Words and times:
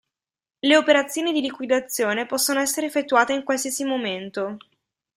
Le 0.61 0.75
operazioni 0.77 1.31
di 1.31 1.41
liquidazione 1.41 2.25
possono 2.25 2.59
essere 2.59 2.87
effettuate 2.87 3.33
in 3.33 3.43
qualsiasi 3.43 3.83
momento. 3.85 4.57